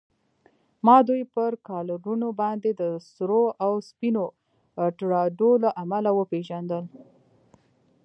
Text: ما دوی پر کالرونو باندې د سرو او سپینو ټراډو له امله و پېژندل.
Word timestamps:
ما 0.85 0.97
دوی 1.07 1.23
پر 1.33 1.51
کالرونو 1.67 2.29
باندې 2.41 2.69
د 2.81 2.83
سرو 3.11 3.43
او 3.63 3.71
سپینو 3.89 4.25
ټراډو 4.97 5.51
له 5.63 5.69
امله 5.83 6.11
و 6.13 6.21
پېژندل. 6.31 6.83